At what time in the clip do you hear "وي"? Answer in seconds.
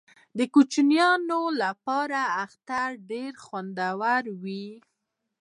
4.41-4.67